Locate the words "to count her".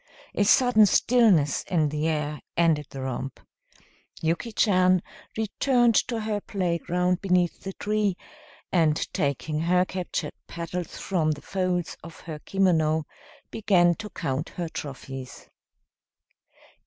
13.93-14.69